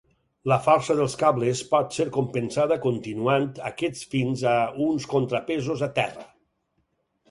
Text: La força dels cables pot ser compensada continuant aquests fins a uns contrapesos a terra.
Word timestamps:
La 0.51 0.55
força 0.67 0.95
dels 0.99 1.15
cables 1.23 1.61
pot 1.73 1.99
ser 1.99 2.07
compensada 2.17 2.79
continuant 2.87 3.47
aquests 3.73 4.11
fins 4.17 4.49
a 4.57 4.59
uns 4.91 5.09
contrapesos 5.17 5.89
a 5.93 5.97
terra. 6.03 6.31